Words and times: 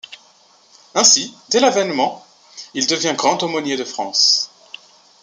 Ainsi, 0.95 1.31
dès 1.51 1.59
l’avènement, 1.59 2.25
il 2.73 2.87
devient 2.87 3.13
grand 3.15 3.43
aumônier 3.43 3.77
de 3.77 3.83
France. 3.83 4.49